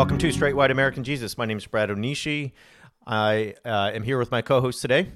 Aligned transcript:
Welcome 0.00 0.16
to 0.16 0.32
Straight 0.32 0.56
White 0.56 0.70
American 0.70 1.04
Jesus. 1.04 1.36
My 1.36 1.44
name 1.44 1.58
is 1.58 1.66
Brad 1.66 1.90
Onishi. 1.90 2.52
I 3.06 3.54
uh, 3.66 3.90
am 3.92 4.02
here 4.02 4.16
with 4.16 4.30
my 4.30 4.40
co 4.40 4.62
host 4.62 4.80
today. 4.80 5.08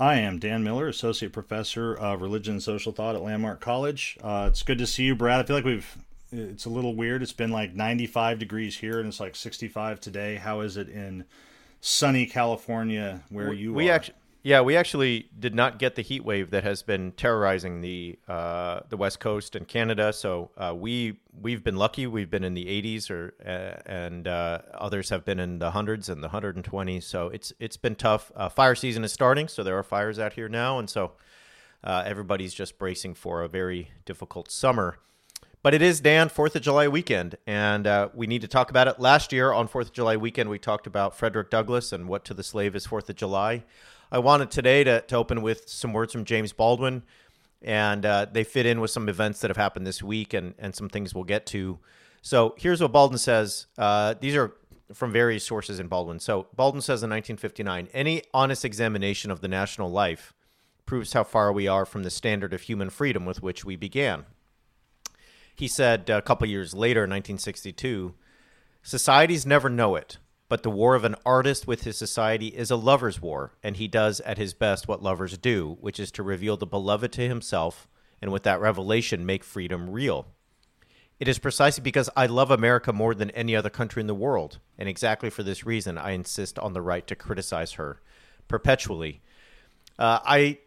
I 0.00 0.16
am 0.16 0.40
Dan 0.40 0.64
Miller, 0.64 0.88
Associate 0.88 1.32
Professor 1.32 1.94
of 1.94 2.20
Religion 2.20 2.54
and 2.54 2.62
Social 2.62 2.90
Thought 2.90 3.14
at 3.14 3.22
Landmark 3.22 3.60
College. 3.60 4.18
Uh, 4.20 4.48
it's 4.50 4.64
good 4.64 4.78
to 4.78 4.86
see 4.86 5.04
you, 5.04 5.14
Brad. 5.14 5.38
I 5.38 5.44
feel 5.44 5.54
like 5.54 5.64
we've, 5.64 5.96
it's 6.32 6.64
a 6.64 6.68
little 6.68 6.96
weird. 6.96 7.22
It's 7.22 7.32
been 7.32 7.52
like 7.52 7.72
95 7.72 8.40
degrees 8.40 8.76
here 8.76 8.98
and 8.98 9.06
it's 9.06 9.20
like 9.20 9.36
65 9.36 10.00
today. 10.00 10.34
How 10.34 10.58
is 10.62 10.76
it 10.76 10.88
in 10.88 11.24
sunny 11.80 12.26
California 12.26 13.22
where 13.28 13.52
you 13.52 13.72
we 13.72 13.90
are? 13.90 13.94
Actually, 13.94 14.17
yeah, 14.42 14.60
we 14.60 14.76
actually 14.76 15.28
did 15.38 15.54
not 15.54 15.78
get 15.78 15.96
the 15.96 16.02
heat 16.02 16.24
wave 16.24 16.50
that 16.50 16.62
has 16.62 16.82
been 16.82 17.12
terrorizing 17.12 17.80
the 17.80 18.18
uh, 18.28 18.80
the 18.88 18.96
West 18.96 19.18
Coast 19.18 19.56
and 19.56 19.66
Canada. 19.66 20.12
So 20.12 20.50
uh, 20.56 20.74
we 20.76 21.18
we've 21.40 21.64
been 21.64 21.76
lucky. 21.76 22.06
We've 22.06 22.30
been 22.30 22.44
in 22.44 22.54
the 22.54 22.66
80s, 22.66 23.10
or 23.10 23.34
uh, 23.44 23.82
and 23.90 24.28
uh, 24.28 24.60
others 24.74 25.10
have 25.10 25.24
been 25.24 25.40
in 25.40 25.58
the 25.58 25.72
hundreds 25.72 26.08
and 26.08 26.22
the 26.22 26.28
120s. 26.28 27.02
So 27.02 27.28
it's 27.28 27.52
it's 27.58 27.76
been 27.76 27.96
tough. 27.96 28.30
Uh, 28.36 28.48
fire 28.48 28.76
season 28.76 29.02
is 29.02 29.12
starting, 29.12 29.48
so 29.48 29.64
there 29.64 29.76
are 29.76 29.82
fires 29.82 30.18
out 30.18 30.34
here 30.34 30.48
now, 30.48 30.78
and 30.78 30.88
so 30.88 31.12
uh, 31.82 32.04
everybody's 32.06 32.54
just 32.54 32.78
bracing 32.78 33.14
for 33.14 33.42
a 33.42 33.48
very 33.48 33.90
difficult 34.04 34.50
summer. 34.50 34.98
But 35.60 35.74
it 35.74 35.82
is 35.82 36.00
Dan 36.00 36.28
Fourth 36.28 36.54
of 36.54 36.62
July 36.62 36.86
weekend, 36.86 37.36
and 37.46 38.10
we 38.14 38.28
need 38.28 38.42
to 38.42 38.48
talk 38.48 38.70
about 38.70 38.86
it. 38.86 39.00
Last 39.00 39.32
year 39.32 39.52
on 39.52 39.66
Fourth 39.66 39.88
of 39.88 39.92
July 39.92 40.16
weekend, 40.16 40.50
we 40.50 40.58
talked 40.58 40.86
about 40.86 41.16
Frederick 41.16 41.50
Douglass 41.50 41.92
and 41.92 42.08
what 42.08 42.24
to 42.26 42.34
the 42.34 42.44
slave 42.44 42.76
is 42.76 42.86
Fourth 42.86 43.10
of 43.10 43.16
July. 43.16 43.64
I 44.10 44.20
wanted 44.20 44.50
today 44.50 44.84
to, 44.84 45.00
to 45.02 45.16
open 45.16 45.42
with 45.42 45.68
some 45.68 45.92
words 45.92 46.12
from 46.12 46.24
James 46.24 46.52
Baldwin, 46.52 47.02
and 47.60 48.06
uh, 48.06 48.26
they 48.30 48.44
fit 48.44 48.66
in 48.66 48.80
with 48.80 48.92
some 48.92 49.08
events 49.08 49.40
that 49.40 49.50
have 49.50 49.56
happened 49.56 49.86
this 49.86 50.00
week 50.02 50.32
and, 50.32 50.54
and 50.58 50.74
some 50.74 50.88
things 50.88 51.12
we'll 51.12 51.24
get 51.24 51.44
to. 51.46 51.78
So 52.22 52.54
here's 52.56 52.80
what 52.80 52.92
Baldwin 52.92 53.18
says. 53.18 53.66
Uh, 53.76 54.14
these 54.20 54.36
are 54.36 54.54
from 54.94 55.12
various 55.12 55.44
sources 55.44 55.80
in 55.80 55.88
Baldwin. 55.88 56.20
So 56.20 56.46
Baldwin 56.54 56.82
says 56.82 57.02
in 57.02 57.10
1959 57.10 57.88
any 57.92 58.22
honest 58.32 58.64
examination 58.64 59.30
of 59.30 59.40
the 59.40 59.48
national 59.48 59.90
life 59.90 60.32
proves 60.86 61.12
how 61.12 61.24
far 61.24 61.52
we 61.52 61.68
are 61.68 61.84
from 61.84 62.04
the 62.04 62.10
standard 62.10 62.54
of 62.54 62.62
human 62.62 62.90
freedom 62.90 63.26
with 63.26 63.42
which 63.42 63.64
we 63.64 63.76
began. 63.76 64.24
He 65.58 65.66
said 65.66 66.08
a 66.08 66.22
couple 66.22 66.46
years 66.46 66.72
later, 66.72 67.00
in 67.02 67.10
1962, 67.10 68.14
societies 68.80 69.44
never 69.44 69.68
know 69.68 69.96
it, 69.96 70.18
but 70.48 70.62
the 70.62 70.70
war 70.70 70.94
of 70.94 71.04
an 71.04 71.16
artist 71.26 71.66
with 71.66 71.82
his 71.82 71.98
society 71.98 72.46
is 72.46 72.70
a 72.70 72.76
lover's 72.76 73.20
war, 73.20 73.54
and 73.60 73.76
he 73.76 73.88
does 73.88 74.20
at 74.20 74.38
his 74.38 74.54
best 74.54 74.86
what 74.86 75.02
lovers 75.02 75.36
do, 75.36 75.76
which 75.80 75.98
is 75.98 76.12
to 76.12 76.22
reveal 76.22 76.56
the 76.56 76.64
beloved 76.64 77.10
to 77.14 77.28
himself, 77.28 77.88
and 78.22 78.30
with 78.30 78.44
that 78.44 78.60
revelation 78.60 79.26
make 79.26 79.42
freedom 79.42 79.90
real. 79.90 80.28
It 81.18 81.26
is 81.26 81.40
precisely 81.40 81.82
because 81.82 82.08
I 82.16 82.26
love 82.26 82.52
America 82.52 82.92
more 82.92 83.12
than 83.12 83.32
any 83.32 83.56
other 83.56 83.68
country 83.68 84.00
in 84.00 84.06
the 84.06 84.14
world, 84.14 84.60
and 84.78 84.88
exactly 84.88 85.28
for 85.28 85.42
this 85.42 85.66
reason 85.66 85.98
I 85.98 86.12
insist 86.12 86.60
on 86.60 86.72
the 86.72 86.82
right 86.82 87.04
to 87.08 87.16
criticize 87.16 87.72
her 87.72 88.00
perpetually. 88.46 89.22
Uh, 89.98 90.20
I 90.24 90.58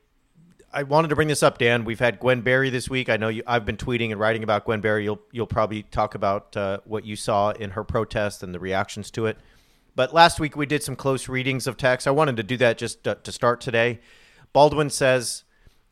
I 0.73 0.83
wanted 0.83 1.09
to 1.09 1.15
bring 1.15 1.27
this 1.27 1.43
up, 1.43 1.57
Dan. 1.57 1.83
We've 1.83 1.99
had 1.99 2.19
Gwen 2.19 2.41
Berry 2.41 2.69
this 2.69 2.89
week. 2.89 3.09
I 3.09 3.17
know 3.17 3.27
you, 3.27 3.43
I've 3.45 3.65
been 3.65 3.75
tweeting 3.75 4.11
and 4.11 4.19
writing 4.19 4.41
about 4.41 4.63
Gwen 4.63 4.79
Berry. 4.79 5.03
You'll 5.03 5.21
you'll 5.31 5.47
probably 5.47 5.83
talk 5.83 6.15
about 6.15 6.55
uh, 6.55 6.79
what 6.85 7.05
you 7.05 7.17
saw 7.17 7.51
in 7.51 7.71
her 7.71 7.83
protest 7.83 8.41
and 8.41 8.55
the 8.55 8.59
reactions 8.59 9.11
to 9.11 9.25
it. 9.25 9.37
But 9.95 10.13
last 10.13 10.39
week 10.39 10.55
we 10.55 10.65
did 10.65 10.81
some 10.81 10.95
close 10.95 11.27
readings 11.27 11.67
of 11.67 11.75
text. 11.75 12.07
I 12.07 12.11
wanted 12.11 12.37
to 12.37 12.43
do 12.43 12.55
that 12.57 12.77
just 12.77 13.03
to, 13.03 13.15
to 13.15 13.31
start 13.31 13.59
today. 13.59 13.99
Baldwin 14.53 14.89
says 14.89 15.43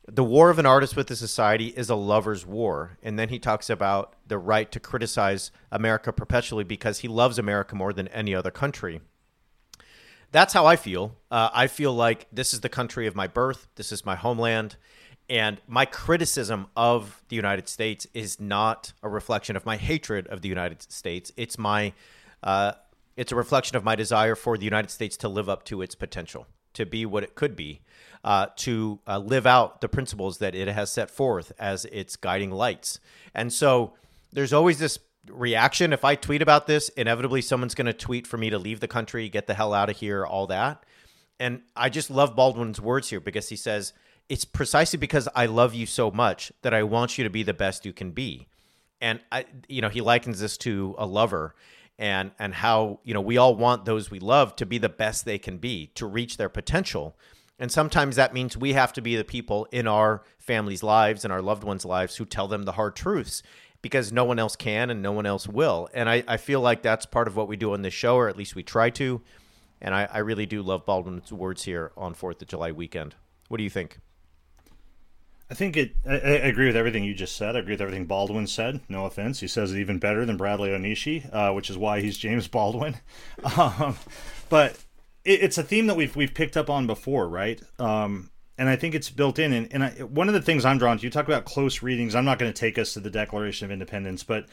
the 0.08 0.24
war 0.24 0.48
of 0.48 0.58
an 0.58 0.66
artist 0.66 0.96
with 0.96 1.08
the 1.08 1.16
society 1.16 1.68
is 1.68 1.90
a 1.90 1.94
lover's 1.94 2.46
war. 2.46 2.98
And 3.02 3.18
then 3.18 3.28
he 3.28 3.38
talks 3.38 3.68
about 3.68 4.14
the 4.26 4.38
right 4.38 4.72
to 4.72 4.80
criticize 4.80 5.50
America 5.70 6.12
perpetually 6.12 6.64
because 6.64 7.00
he 7.00 7.08
loves 7.08 7.38
America 7.38 7.76
more 7.76 7.92
than 7.92 8.08
any 8.08 8.34
other 8.34 8.50
country. 8.50 9.00
That's 10.32 10.52
how 10.52 10.66
I 10.66 10.76
feel. 10.76 11.16
Uh, 11.30 11.50
I 11.52 11.66
feel 11.66 11.92
like 11.92 12.26
this 12.32 12.54
is 12.54 12.60
the 12.60 12.68
country 12.68 13.06
of 13.06 13.16
my 13.16 13.26
birth, 13.26 13.68
this 13.76 13.92
is 13.92 14.06
my 14.06 14.16
homeland. 14.16 14.76
And 15.28 15.60
my 15.68 15.84
criticism 15.84 16.66
of 16.76 17.22
the 17.28 17.36
United 17.36 17.68
States 17.68 18.04
is 18.14 18.40
not 18.40 18.92
a 19.00 19.08
reflection 19.08 19.54
of 19.54 19.64
my 19.64 19.76
hatred 19.76 20.26
of 20.26 20.42
the 20.42 20.48
United 20.48 20.82
States. 20.82 21.30
It's 21.36 21.56
my 21.56 21.92
uh, 22.42 22.72
it's 23.16 23.32
a 23.32 23.36
reflection 23.36 23.76
of 23.76 23.84
my 23.84 23.94
desire 23.94 24.34
for 24.34 24.56
the 24.56 24.64
United 24.64 24.90
States 24.90 25.16
to 25.18 25.28
live 25.28 25.48
up 25.48 25.64
to 25.66 25.82
its 25.82 25.94
potential, 25.94 26.46
to 26.74 26.86
be 26.86 27.04
what 27.06 27.22
it 27.22 27.34
could 27.34 27.54
be, 27.54 27.80
uh, 28.24 28.46
to 28.56 28.98
uh, 29.06 29.18
live 29.18 29.46
out 29.46 29.80
the 29.80 29.88
principles 29.88 30.38
that 30.38 30.54
it 30.54 30.68
has 30.68 30.90
set 30.90 31.10
forth 31.10 31.52
as 31.58 31.84
its 31.86 32.16
guiding 32.16 32.50
lights. 32.50 32.98
And 33.34 33.52
so 33.52 33.92
there's 34.32 34.52
always 34.52 34.78
this 34.78 34.98
reaction. 35.28 35.92
If 35.92 36.04
I 36.04 36.14
tweet 36.14 36.42
about 36.42 36.66
this, 36.66 36.88
inevitably 36.90 37.42
someone's 37.42 37.74
going 37.74 37.86
to 37.86 37.92
tweet 37.92 38.26
for 38.26 38.38
me 38.38 38.50
to 38.50 38.58
leave 38.58 38.80
the 38.80 38.88
country, 38.88 39.28
get 39.28 39.46
the 39.46 39.54
hell 39.54 39.74
out 39.74 39.90
of 39.90 39.96
here, 39.96 40.24
all 40.24 40.46
that. 40.48 40.84
And 41.38 41.62
I 41.74 41.88
just 41.88 42.10
love 42.10 42.36
Baldwin's 42.36 42.80
words 42.80 43.08
here 43.10 43.20
because 43.20 43.48
he 43.48 43.56
says, 43.56 43.92
it's 44.28 44.44
precisely 44.44 44.98
because 44.98 45.28
I 45.34 45.46
love 45.46 45.74
you 45.74 45.86
so 45.86 46.10
much 46.10 46.52
that 46.62 46.74
I 46.74 46.82
want 46.82 47.18
you 47.18 47.24
to 47.24 47.30
be 47.30 47.42
the 47.42 47.54
best 47.54 47.84
you 47.84 47.92
can 47.92 48.12
be. 48.12 48.46
And 49.00 49.20
I, 49.32 49.46
you 49.68 49.80
know, 49.80 49.88
he 49.88 50.02
likens 50.02 50.40
this 50.40 50.56
to 50.58 50.94
a 50.98 51.06
lover 51.06 51.54
and 52.00 52.30
and 52.38 52.54
how 52.54 52.98
you 53.04 53.14
know 53.14 53.20
we 53.20 53.36
all 53.36 53.54
want 53.54 53.84
those 53.84 54.10
we 54.10 54.18
love 54.18 54.56
to 54.56 54.66
be 54.66 54.78
the 54.78 54.88
best 54.88 55.24
they 55.24 55.38
can 55.38 55.58
be 55.58 55.88
to 55.94 56.06
reach 56.06 56.38
their 56.38 56.48
potential 56.48 57.14
and 57.58 57.70
sometimes 57.70 58.16
that 58.16 58.32
means 58.32 58.56
we 58.56 58.72
have 58.72 58.92
to 58.94 59.02
be 59.02 59.14
the 59.14 59.24
people 59.24 59.68
in 59.70 59.86
our 59.86 60.22
families 60.38 60.82
lives 60.82 61.24
and 61.24 61.32
our 61.32 61.42
loved 61.42 61.62
ones 61.62 61.84
lives 61.84 62.16
who 62.16 62.24
tell 62.24 62.48
them 62.48 62.62
the 62.62 62.72
hard 62.72 62.96
truths 62.96 63.42
because 63.82 64.12
no 64.12 64.24
one 64.24 64.38
else 64.38 64.56
can 64.56 64.90
and 64.90 65.02
no 65.02 65.12
one 65.12 65.26
else 65.26 65.48
will 65.48 65.88
and 65.94 66.08
i, 66.08 66.22
I 66.26 66.36
feel 66.36 66.60
like 66.60 66.82
that's 66.82 67.06
part 67.06 67.28
of 67.28 67.36
what 67.36 67.48
we 67.48 67.56
do 67.56 67.72
on 67.72 67.82
this 67.82 67.94
show 67.94 68.16
or 68.16 68.28
at 68.28 68.36
least 68.36 68.54
we 68.54 68.62
try 68.62 68.90
to 68.90 69.20
and 69.82 69.94
I, 69.94 70.08
I 70.12 70.18
really 70.18 70.46
do 70.46 70.62
love 70.62 70.84
baldwin's 70.86 71.32
words 71.32 71.64
here 71.64 71.92
on 71.96 72.14
fourth 72.14 72.42
of 72.42 72.48
july 72.48 72.72
weekend 72.72 73.14
what 73.48 73.58
do 73.58 73.64
you 73.64 73.70
think 73.70 73.98
I 75.50 75.54
think 75.54 75.76
it. 75.76 75.96
I, 76.08 76.12
I, 76.12 76.46
agree 76.46 76.66
with 76.66 76.76
everything 76.76 77.02
you 77.02 77.12
just 77.12 77.34
said. 77.34 77.56
I 77.56 77.58
agree 77.58 77.72
with 77.72 77.80
everything 77.80 78.06
Baldwin 78.06 78.46
said. 78.46 78.80
No 78.88 79.06
offense, 79.06 79.40
he 79.40 79.48
says 79.48 79.72
it 79.72 79.80
even 79.80 79.98
better 79.98 80.24
than 80.24 80.36
Bradley 80.36 80.70
Onishi, 80.70 81.28
uh, 81.34 81.52
which 81.52 81.70
is 81.70 81.76
why 81.76 82.00
he's 82.00 82.16
James 82.16 82.46
Baldwin. 82.48 82.96
Um, 83.56 83.96
but 84.48 84.78
it, 85.24 85.42
it's 85.42 85.58
a 85.58 85.64
theme 85.64 85.88
that 85.88 85.96
we've 85.96 86.14
we've 86.14 86.34
picked 86.34 86.56
up 86.56 86.70
on 86.70 86.86
before, 86.86 87.28
right? 87.28 87.60
Um, 87.80 88.30
and 88.60 88.68
I 88.68 88.76
think 88.76 88.94
it's 88.94 89.08
built 89.08 89.38
in. 89.38 89.54
And, 89.54 89.72
and 89.72 89.82
I, 89.82 89.90
one 90.02 90.28
of 90.28 90.34
the 90.34 90.42
things 90.42 90.66
I'm 90.66 90.76
drawn 90.76 90.98
to, 90.98 91.02
you 91.02 91.08
talk 91.08 91.26
about 91.26 91.46
close 91.46 91.80
readings. 91.82 92.14
I'm 92.14 92.26
not 92.26 92.38
going 92.38 92.52
to 92.52 92.60
take 92.60 92.78
us 92.78 92.92
to 92.92 93.00
the 93.00 93.08
Declaration 93.08 93.64
of 93.64 93.70
Independence, 93.70 94.22
but 94.22 94.44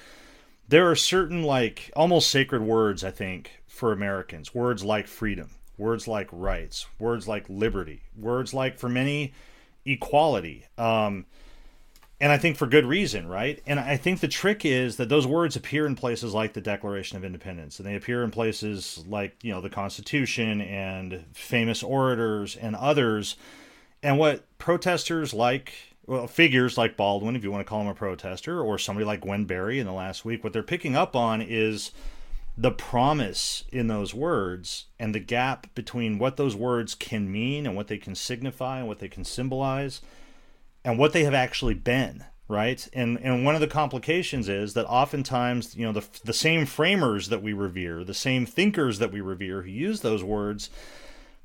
there 0.69 0.90
are 0.90 0.95
certain 0.95 1.44
like 1.44 1.91
almost 1.94 2.31
sacred 2.31 2.62
words. 2.62 3.03
I 3.03 3.12
think 3.12 3.62
for 3.67 3.91
Americans, 3.91 4.56
words 4.56 4.81
like 4.81 5.07
freedom, 5.07 5.50
words 5.78 6.07
like 6.07 6.29
rights, 6.31 6.88
words 6.97 7.28
like 7.28 7.47
liberty, 7.50 8.03
words 8.17 8.53
like 8.53 8.79
for 8.79 8.88
many 8.88 9.34
equality. 9.85 10.63
Um, 10.78 11.25
and 12.22 12.31
I 12.31 12.38
think 12.38 12.56
for 12.56 12.66
good 12.66 12.85
reason, 12.85 13.28
right? 13.28 13.61
And 13.67 13.78
I 13.78 13.97
think 13.97 14.22
the 14.22 14.29
trick 14.29 14.64
is 14.64 14.96
that 14.96 15.09
those 15.09 15.28
words 15.28 15.58
appear 15.58 15.85
in 15.85 15.96
places 15.96 16.34
like 16.34 16.53
the 16.53 16.61
Declaration 16.61 17.17
of 17.17 17.26
Independence, 17.26 17.78
and 17.78 17.85
they 17.85 17.96
appear 17.96 18.23
in 18.23 18.31
places 18.31 19.03
like, 19.05 19.35
you 19.43 19.52
know, 19.52 19.59
the 19.59 19.70
Constitution 19.70 20.61
and 20.61 21.26
famous 21.34 21.84
orators 21.84 22.55
and 22.55 22.73
others. 22.73 23.35
And 24.03 24.17
what 24.17 24.46
protesters 24.59 25.34
like, 25.34 25.73
well, 26.05 26.28
figures 26.28 26.78
like 26.78 26.97
Baldwin, 26.97 27.35
if 27.35 27.44
you 27.44 27.52
want 27.52 27.66
to 27.66 27.70
call 27.70 27.82
him 27.82 27.88
a 27.88 27.94
protester, 27.94 28.61
or 28.61 28.78
somebody 28.78 29.05
like 29.05 29.22
Gwen 29.22 29.46
Berry 29.46 29.79
in 29.79 29.85
the 29.85 29.94
last 29.94 30.23
week, 30.23 30.44
what 30.44 30.53
they're 30.53 30.64
picking 30.64 30.96
up 30.96 31.16
on 31.16 31.41
is 31.41 31.91
the 32.58 32.72
promise 32.72 33.64
in 33.72 33.88
those 33.88 34.14
words 34.14 34.85
and 34.99 35.14
the 35.14 35.20
gap 35.20 35.67
between 35.76 36.17
what 36.17 36.38
those 36.38 36.55
words 36.55 36.96
can 36.96 37.32
mean 37.32 37.67
and 37.67 37.76
what 37.76 37.88
they 37.88 37.97
can 37.97 38.16
signify 38.16 38.79
and 38.79 38.88
what 38.88 38.99
they 38.99 39.08
can 39.08 39.23
symbolize 39.23 40.02
and 40.84 40.97
what 40.97 41.14
they 41.14 41.23
have 41.23 41.35
actually 41.35 41.76
been 41.76 42.23
right? 42.47 42.88
And 42.93 43.20
and 43.22 43.43
one 43.43 43.55
of 43.55 43.61
the 43.61 43.67
complications 43.67 44.47
is 44.47 44.73
that 44.73 44.85
oftentimes 44.85 45.76
you 45.76 45.85
know 45.85 45.91
the 45.91 46.05
the 46.23 46.34
same 46.34 46.66
framers 46.66 47.29
that 47.29 47.43
we 47.43 47.53
revere 47.53 48.03
the 48.03 48.14
same 48.14 48.46
thinkers 48.46 49.00
that 49.00 49.11
we 49.11 49.22
revere 49.22 49.64
who 49.64 49.70
use 49.70 50.02
those 50.02 50.23
words 50.23 50.70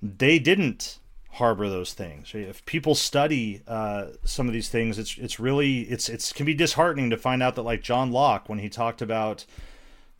they 0.01 0.39
didn't 0.39 0.99
harbor 1.33 1.69
those 1.69 1.95
things 1.95 2.35
if 2.35 2.65
people 2.67 2.95
study 2.95 3.63
uh, 3.67 4.09
some 4.25 4.47
of 4.47 4.53
these 4.53 4.69
things 4.69 4.99
it's 4.99 5.17
it's 5.17 5.41
really 5.41 5.81
it's 5.83 6.09
it's 6.09 6.33
can 6.33 6.45
be 6.45 6.55
disheartening 6.55 7.09
to 7.09 7.17
find 7.17 7.43
out 7.43 7.55
that 7.55 7.63
like 7.63 7.83
John 7.83 8.13
Locke 8.13 8.49
when 8.49 8.59
he 8.59 8.69
talked 8.69 9.01
about 9.01 9.47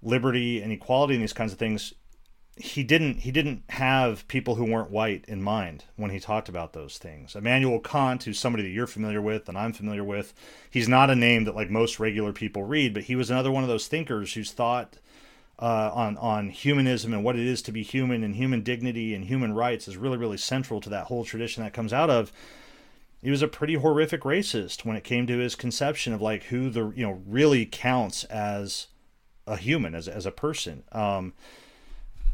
liberty 0.03 0.63
and 0.63 0.73
equality 0.73 1.15
and 1.15 1.23
these 1.23 1.33
kinds 1.33 1.53
of 1.53 1.59
things 1.59 1.93
he 2.57 2.83
didn't 2.83 3.21
he 3.21 3.31
didn't 3.31 3.63
have 3.71 4.27
people 4.29 4.57
who 4.57 4.65
weren't 4.65 4.91
white 4.91 5.25
in 5.27 5.43
mind 5.43 5.85
when 5.97 6.11
he 6.11 6.21
talked 6.21 6.49
about 6.49 6.75
those 6.75 6.99
things. 6.99 7.35
Immanuel 7.35 7.81
Kant, 7.81 8.25
who's 8.25 8.39
somebody 8.39 8.63
that 8.63 8.71
you're 8.71 8.87
familiar 8.87 9.23
with 9.23 9.49
and 9.49 9.57
I'm 9.57 9.73
familiar 9.73 10.05
with, 10.05 10.35
he's 10.71 10.89
not 10.89 11.11
a 11.11 11.17
name 11.17 11.45
that 11.45 11.55
like 11.55 11.71
most 11.71 11.99
regular 11.99 12.33
people 12.33 12.65
read, 12.65 12.93
but 12.93 13.05
he 13.05 13.17
was 13.17 13.31
another 13.31 13.51
one 13.51 13.63
of 13.63 13.69
those 13.69 13.87
thinkers 13.87 14.35
whose 14.35 14.53
thought 14.53 14.99
uh, 15.59 15.91
on 15.95 16.17
on 16.19 16.49
humanism 16.49 17.13
and 17.13 17.23
what 17.25 17.37
it 17.37 17.47
is 17.47 17.63
to 17.63 17.73
be 17.73 17.83
human 17.83 18.25
and 18.25 18.37
human 18.37 18.63
dignity 18.63 19.15
and 19.15 19.27
human 19.27 19.53
rights 19.53 19.87
is 19.87 19.97
really 19.97 20.17
really 20.17 20.37
central 20.37 20.81
to 20.81 20.91
that 20.91 21.07
whole 21.07 21.25
tradition 21.25 21.63
that 21.63 21.73
comes 21.73 21.93
out 21.93 22.11
of. 22.11 22.33
He 23.23 23.31
was 23.31 23.43
a 23.43 23.49
pretty 23.49 23.75
horrific 23.75 24.23
racist 24.23 24.85
when 24.85 24.97
it 24.97 25.05
came 25.05 25.29
to 25.29 25.39
his 25.39 25.55
conception 25.55 26.13
of 26.13 26.21
like 26.21 26.45
who 26.45 26.71
the 26.71 26.91
you 26.97 27.05
know 27.05 27.23
really 27.27 27.67
counts 27.67 28.25
as 28.25 28.89
a 29.47 29.57
human 29.57 29.95
as 29.95 30.09
as 30.09 30.27
a 30.27 30.33
person. 30.33 30.85
Um, 30.93 31.35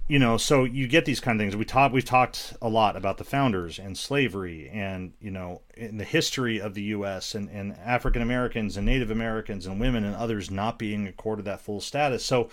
you 0.08 0.18
know, 0.18 0.38
so 0.38 0.64
you 0.64 0.88
get 0.88 1.04
these 1.04 1.20
kind 1.20 1.38
of 1.38 1.44
things. 1.44 1.54
We 1.54 1.66
talked 1.66 1.92
we've 1.92 2.04
talked 2.04 2.54
a 2.62 2.68
lot 2.68 2.96
about 2.96 3.18
the 3.18 3.24
founders 3.24 3.78
and 3.78 3.96
slavery 3.96 4.70
and, 4.70 5.12
you 5.20 5.30
know, 5.30 5.60
in 5.76 5.98
the 5.98 6.04
history 6.04 6.58
of 6.58 6.72
the 6.72 6.82
US 6.84 7.34
and, 7.34 7.50
and 7.50 7.76
African 7.84 8.22
Americans 8.22 8.78
and 8.78 8.86
Native 8.86 9.10
Americans 9.10 9.66
and 9.66 9.78
women 9.78 10.04
and 10.04 10.16
others 10.16 10.50
not 10.50 10.78
being 10.78 11.06
accorded 11.06 11.44
that 11.44 11.60
full 11.60 11.82
status. 11.82 12.24
So 12.24 12.48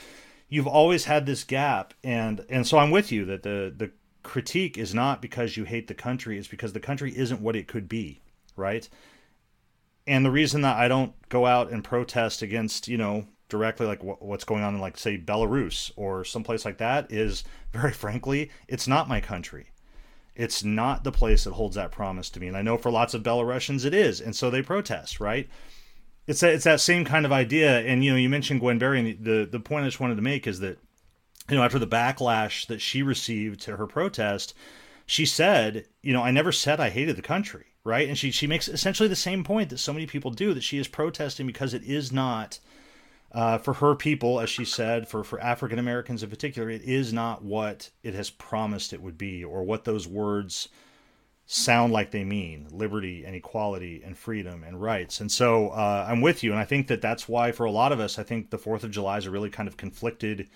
you've 0.50 0.68
always 0.68 1.06
had 1.06 1.26
this 1.26 1.44
gap 1.44 1.94
and 2.04 2.46
and 2.50 2.66
so 2.68 2.78
I'm 2.78 2.92
with 2.92 3.12
you 3.12 3.26
that 3.26 3.44
the 3.44 3.74
the 3.76 3.92
critique 4.24 4.78
is 4.78 4.94
not 4.94 5.22
because 5.22 5.56
you 5.56 5.64
hate 5.64 5.88
the 5.88 5.94
country, 5.94 6.38
it's 6.38 6.48
because 6.48 6.74
the 6.74 6.80
country 6.80 7.16
isn't 7.16 7.42
what 7.42 7.56
it 7.56 7.68
could 7.68 7.88
be, 7.88 8.22
right? 8.56 8.90
And 10.08 10.26
the 10.26 10.32
reason 10.32 10.62
that 10.62 10.78
I 10.78 10.88
don't 10.88 11.14
go 11.30 11.46
out 11.46 11.72
and 11.72 11.84
protest 11.84 12.42
against, 12.42 12.88
you 12.88 12.98
know, 12.98 13.28
directly 13.48 13.86
like 13.86 14.02
what's 14.04 14.44
going 14.44 14.64
on 14.64 14.74
in 14.76 14.82
like 14.82 14.98
say 14.98 15.18
Belarus 15.18 15.92
or 15.96 16.26
someplace 16.26 16.66
like 16.66 16.80
that 16.80 17.12
is 17.12 17.44
very 17.72 17.92
frankly 17.92 18.50
it's 18.68 18.88
not 18.88 19.08
my 19.08 19.22
country 19.22 19.68
it's 20.36 20.64
not 20.64 21.04
the 21.04 21.12
place 21.12 21.44
that 21.44 21.54
holds 21.54 21.76
that 21.76 21.92
promise 21.92 22.30
to 22.32 22.40
me 22.40 22.48
and 22.48 22.58
I 22.58 22.64
know 22.64 22.78
for 22.78 22.90
lots 22.90 23.14
of 23.14 23.22
Belarusians 23.22 23.86
it 23.86 23.94
is 23.94 24.20
and 24.20 24.36
so 24.36 24.50
they 24.50 24.64
protest 24.64 25.20
right 25.20 25.48
it's 26.28 26.40
that, 26.40 26.54
it's 26.54 26.64
that 26.64 26.80
same 26.80 27.06
kind 27.06 27.26
of 27.26 27.32
idea. 27.32 27.80
And 27.80 28.04
you 28.04 28.12
know 28.12 28.18
you 28.18 28.30
mentioned 28.30 28.60
Gwen 28.60 28.80
Berry 28.80 29.00
and 29.00 29.24
the 29.24 29.48
the 29.50 29.60
point 29.60 29.86
I 29.86 29.88
just 29.88 30.00
wanted 30.00 30.16
to 30.16 30.22
make 30.22 30.48
is 30.48 30.60
that 30.60 30.80
you 31.50 31.56
know 31.56 31.64
after 31.64 31.80
the 31.80 31.88
backlash 31.88 32.68
that 32.68 32.82
she 32.82 33.04
received 33.04 33.62
to 33.62 33.78
her 33.78 33.88
protest 33.88 34.54
she 35.06 35.26
said 35.26 35.86
you 36.02 36.12
know 36.12 36.24
I 36.24 36.32
never 36.32 36.52
said 36.52 36.80
I 36.80 36.90
hated 36.90 37.16
the 37.16 37.22
country 37.22 37.66
right? 37.86 38.10
And 38.10 38.18
she 38.18 38.32
she 38.32 38.48
makes 38.48 38.68
essentially 38.68 39.08
the 39.08 39.16
same 39.16 39.46
point 39.46 39.70
that 39.70 39.78
so 39.78 39.94
many 39.94 40.06
people 40.08 40.32
do 40.32 40.54
that 40.54 40.64
she 40.64 40.78
is 40.78 40.90
protesting 40.90 41.48
because 41.48 41.74
it 41.74 41.84
is 41.84 42.12
not 42.12 42.60
uh, 43.32 43.58
for 43.58 43.74
her 43.76 43.96
people, 43.96 44.40
as 44.40 44.50
she 44.50 44.66
said, 44.66 45.08
for, 45.08 45.24
for 45.24 45.40
African 45.42 45.78
Americans 45.78 46.24
in 46.24 46.30
particular, 46.30 46.70
it 46.70 46.82
is 46.84 47.12
not 47.12 47.44
what 47.44 47.90
it 48.02 48.14
has 48.14 48.30
promised 48.30 48.94
it 48.94 49.02
would 49.02 49.18
be 49.18 49.44
or 49.44 49.64
what 49.64 49.84
those 49.84 50.08
words 50.08 50.70
sound 51.48 51.94
like 51.94 52.12
they 52.12 52.24
mean 52.24 52.68
liberty 52.72 53.24
and 53.24 53.36
equality 53.36 54.02
and 54.04 54.18
freedom 54.18 54.64
and 54.64 54.82
rights. 54.82 55.20
And 55.20 55.32
so 55.32 55.70
uh, 55.70 56.06
I'm 56.08 56.22
with 56.22 56.44
you. 56.44 56.52
And 56.52 56.60
I 56.60 56.66
think 56.66 56.88
that 56.88 57.02
that's 57.02 57.30
why, 57.30 57.52
for 57.52 57.66
a 57.66 57.72
lot 57.72 57.92
of 57.92 58.00
us, 58.00 58.18
I 58.18 58.24
think 58.24 58.50
the 58.50 58.58
4th 58.58 58.84
of 58.84 58.92
July 58.92 59.18
is 59.18 59.26
a 59.26 59.32
really 59.32 59.50
kind 59.50 59.68
of 59.68 59.78
conflicted 59.78 60.50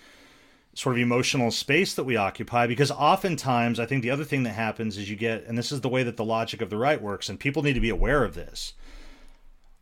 sort 0.74 0.96
of 0.96 1.02
emotional 1.02 1.50
space 1.50 1.94
that 1.94 2.04
we 2.04 2.16
occupy 2.16 2.66
because 2.66 2.90
oftentimes 2.90 3.80
I 3.80 3.86
think 3.86 4.02
the 4.02 4.10
other 4.10 4.24
thing 4.24 4.44
that 4.44 4.50
happens 4.50 4.96
is 4.96 5.10
you 5.10 5.16
get, 5.16 5.44
and 5.46 5.58
this 5.58 5.72
is 5.72 5.80
the 5.80 5.88
way 5.88 6.02
that 6.02 6.16
the 6.16 6.24
logic 6.24 6.60
of 6.60 6.70
the 6.70 6.76
right 6.76 7.00
works, 7.00 7.28
and 7.28 7.40
people 7.40 7.62
need 7.62 7.74
to 7.74 7.80
be 7.80 7.90
aware 7.90 8.24
of 8.24 8.34
this 8.34 8.74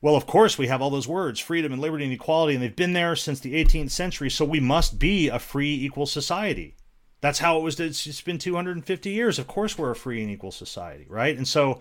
well, 0.00 0.14
of 0.14 0.26
course, 0.26 0.56
we 0.56 0.68
have 0.68 0.80
all 0.80 0.90
those 0.90 1.08
words 1.08 1.40
freedom 1.40 1.72
and 1.72 1.82
liberty 1.82 2.04
and 2.04 2.12
equality, 2.12 2.54
and 2.54 2.62
they've 2.62 2.74
been 2.74 2.92
there 2.92 3.16
since 3.16 3.40
the 3.40 3.54
18th 3.54 3.90
century, 3.90 4.30
so 4.30 4.44
we 4.44 4.60
must 4.60 4.98
be 4.98 5.28
a 5.28 5.38
free, 5.38 5.74
equal 5.74 6.06
society. 6.06 6.76
That's 7.20 7.40
how 7.40 7.58
it 7.58 7.62
was. 7.62 7.80
It's 7.80 8.20
been 8.20 8.38
250 8.38 9.10
years. 9.10 9.38
Of 9.38 9.46
course, 9.46 9.76
we're 9.76 9.90
a 9.90 9.96
free 9.96 10.22
and 10.22 10.30
equal 10.30 10.52
society, 10.52 11.06
right? 11.08 11.36
And 11.36 11.46
so 11.46 11.80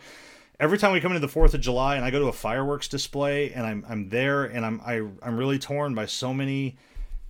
every 0.60 0.78
time 0.78 0.94
we 0.94 1.00
come 1.00 1.12
into 1.12 1.26
the 1.26 1.32
4th 1.32 1.54
of 1.54 1.62
July 1.62 1.96
and 1.96 2.04
I 2.04 2.10
go 2.10 2.20
to 2.20 2.28
a 2.28 2.34
fireworks 2.34 2.88
display 2.88 3.52
and 3.54 3.66
I'm, 3.66 3.86
I'm 3.88 4.10
there 4.10 4.46
and 4.46 4.66
I'm, 4.66 4.82
I, 4.84 4.96
am 4.96 5.20
i 5.22 5.28
am 5.28 5.38
really 5.38 5.60
torn 5.60 5.94
by 5.94 6.08
so 6.08 6.34
many 6.34 6.78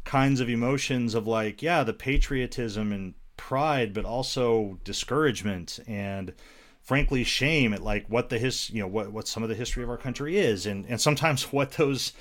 kinds 0.06 0.40
of 0.40 0.50
emotions 0.50 1.14
of 1.16 1.28
like, 1.28 1.62
yeah, 1.62 1.84
the 1.84 1.94
patriotism 1.94 2.94
and 2.94 3.14
pride, 3.36 3.94
but 3.94 4.06
also 4.06 4.80
discouragement 4.84 5.80
and 5.88 6.34
frankly 6.82 7.26
shame 7.26 7.74
at 7.74 7.84
like 7.84 8.06
what 8.08 8.30
the 8.30 8.40
his 8.40 8.70
you 8.70 8.82
know 8.82 8.88
what 8.88 9.12
what 9.12 9.28
some 9.28 9.44
of 9.44 9.50
the 9.50 9.56
history 9.56 9.84
of 9.84 9.90
our 9.90 9.98
country 9.98 10.38
is 10.38 10.66
and 10.66 10.86
and 10.86 11.02
sometimes 11.02 11.44
what 11.52 11.74
those 11.74 12.14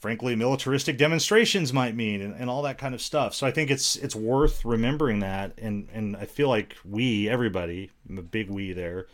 frankly 0.00 0.36
militaristic 0.36 0.96
demonstrations 0.96 1.72
might 1.72 1.94
mean 1.94 2.20
and, 2.20 2.34
and 2.34 2.48
all 2.48 2.62
that 2.62 2.78
kind 2.78 2.94
of 2.94 3.02
stuff. 3.02 3.34
So 3.34 3.46
i 3.46 3.50
think 3.50 3.70
it's 3.70 3.96
it's 3.96 4.16
worth 4.16 4.64
remembering 4.64 5.20
that. 5.20 5.58
And 5.58 5.88
and 5.92 6.16
i 6.16 6.24
feel 6.24 6.48
like 6.48 6.76
we 6.84 7.28
everybody 7.28 7.90
I'm 8.08 8.18
a 8.18 8.22
big 8.22 8.50
we 8.50 8.72
there 8.72 9.06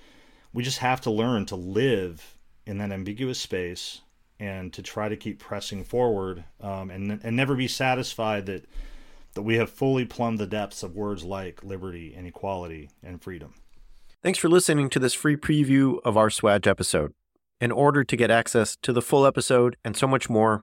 we 0.55 0.63
just 0.63 0.79
have 0.79 1.03
to 1.03 1.11
learn 1.11 1.45
to 1.47 1.57
live 1.57 2.37
in 2.65 2.79
that 2.79 2.93
ambiguous 2.93 3.39
space 3.39 4.01
and 4.41 4.73
to 4.73 4.83
try 4.83 5.09
to 5.09 5.17
keep 5.17 5.39
pressing 5.39 5.85
forward 5.85 6.45
um, 6.61 6.91
and 6.91 7.21
and 7.23 7.37
never 7.37 7.55
be 7.55 7.69
satisfied 7.69 8.47
that 8.47 8.65
that 9.35 9.43
we 9.43 9.57
have 9.57 9.69
fully 9.69 10.05
plumbed 10.05 10.39
the 10.39 10.47
depths 10.47 10.83
of 10.83 10.95
words 10.95 11.25
like 11.25 11.63
liberty 11.65 12.15
and 12.17 12.27
equality 12.27 12.89
and 13.03 13.21
freedom. 13.21 13.53
Thanks 14.23 14.39
for 14.39 14.49
listening 14.49 14.89
to 14.91 15.01
this 15.01 15.13
free 15.13 15.37
preview 15.37 15.99
of 16.05 16.17
our 16.17 16.29
SWAJ 16.29 16.69
episode. 16.69 17.13
In 17.61 17.73
order 17.73 18.05
to 18.05 18.17
get 18.17 18.31
access 18.31 18.77
to 18.83 18.93
the 18.93 19.03
full 19.03 19.27
episode 19.27 19.77
and 19.85 19.97
so 19.97 20.07
much 20.07 20.31
more, 20.31 20.63